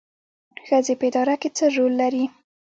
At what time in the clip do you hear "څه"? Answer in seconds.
1.57-1.65